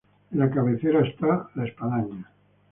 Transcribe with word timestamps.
En 0.31 0.39
la 0.39 0.49
cabecera 0.49 1.05
está 1.07 1.51
la 1.53 1.65
espadaña. 1.65 2.27